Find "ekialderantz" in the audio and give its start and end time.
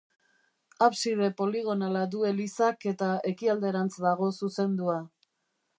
3.33-3.91